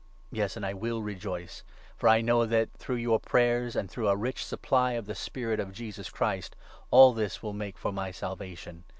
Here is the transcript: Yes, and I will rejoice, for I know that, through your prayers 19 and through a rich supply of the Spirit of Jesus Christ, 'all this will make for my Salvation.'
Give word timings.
Yes, 0.31 0.55
and 0.55 0.65
I 0.65 0.73
will 0.73 1.03
rejoice, 1.03 1.61
for 1.95 2.09
I 2.09 2.21
know 2.21 2.47
that, 2.47 2.73
through 2.73 2.95
your 2.95 3.19
prayers 3.19 3.75
19 3.75 3.79
and 3.81 3.91
through 3.91 4.07
a 4.09 4.15
rich 4.15 4.43
supply 4.43 4.93
of 4.93 5.05
the 5.05 5.13
Spirit 5.13 5.59
of 5.59 5.71
Jesus 5.71 6.09
Christ, 6.09 6.55
'all 6.89 7.13
this 7.13 7.43
will 7.43 7.53
make 7.53 7.77
for 7.77 7.91
my 7.91 8.09
Salvation.' 8.09 8.83